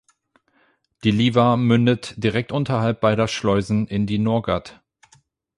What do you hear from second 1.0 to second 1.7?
Die Liwa